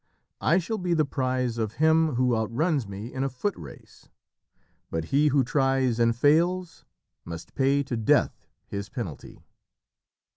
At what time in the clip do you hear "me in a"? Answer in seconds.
2.87-3.29